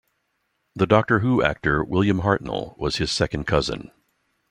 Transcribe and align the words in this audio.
The 0.73 0.87
Doctor 0.87 1.19
Who 1.19 1.43
actor 1.43 1.83
William 1.83 2.21
Hartnell 2.21 2.75
was 2.79 2.95
his 2.95 3.11
second 3.11 3.43
cousin. 3.45 3.91